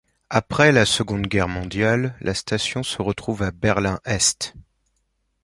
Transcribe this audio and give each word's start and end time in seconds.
Après 0.31 0.71
la 0.71 0.87
Seconde 0.87 1.27
Guerre 1.27 1.47
mondiale, 1.47 2.15
la 2.21 2.33
station 2.33 2.81
se 2.81 3.03
retrouve 3.03 3.43
à 3.43 3.51
Berlin-Est. 3.51 4.55